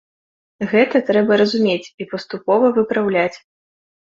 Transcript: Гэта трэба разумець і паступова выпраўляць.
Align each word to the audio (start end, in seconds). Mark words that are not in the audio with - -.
Гэта 0.71 1.01
трэба 1.09 1.37
разумець 1.41 1.91
і 2.01 2.07
паступова 2.15 2.73
выпраўляць. 2.79 3.37